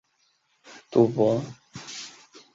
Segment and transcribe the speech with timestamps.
[0.03, 2.43] 从前就有赌博的习惯